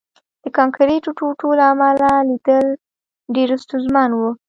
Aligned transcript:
د 0.43 0.45
کانکریټو 0.57 1.09
ټوټو 1.17 1.47
له 1.59 1.65
امله 1.73 2.07
لیدل 2.29 2.65
ډېر 3.35 3.49
ستونزمن 3.63 4.09
وو 4.15 4.29